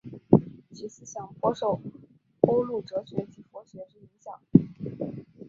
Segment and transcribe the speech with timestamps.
[0.71, 1.79] 其思想颇受
[2.39, 4.39] 欧陆哲学及佛学之影响。